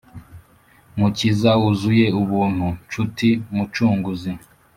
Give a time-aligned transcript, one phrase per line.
[0.97, 4.31] Mukiza wuzuye ubuntu nshuti mucunguzi